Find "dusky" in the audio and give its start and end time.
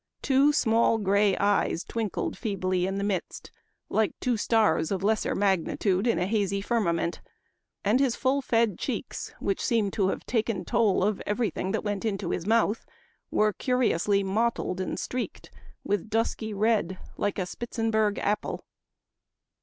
16.09-16.51